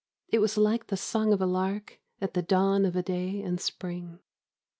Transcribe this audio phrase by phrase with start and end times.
[0.29, 3.59] It was like the song of a lark at the dawn of a day in
[3.59, 4.17] spring.